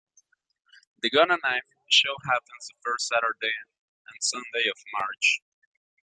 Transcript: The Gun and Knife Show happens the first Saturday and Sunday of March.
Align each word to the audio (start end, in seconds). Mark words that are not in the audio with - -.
The 1.03 1.11
Gun 1.11 1.29
and 1.29 1.39
Knife 1.43 1.61
Show 1.91 2.15
happens 2.27 2.67
the 2.67 2.73
first 2.83 3.07
Saturday 3.07 3.53
and 4.07 4.17
Sunday 4.23 4.67
of 4.67 4.77
March. 4.97 5.43